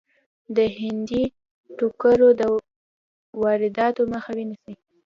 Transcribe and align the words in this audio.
د 0.55 0.57
هندي 0.77 1.23
ټوکرو 1.77 2.29
د 2.39 2.41
وادراتو 3.41 4.01
مخه 4.13 4.31
ونیسي. 4.35 4.73